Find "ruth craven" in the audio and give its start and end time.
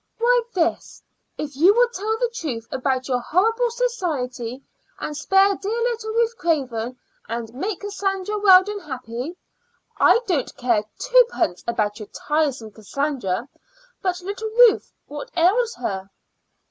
6.13-6.97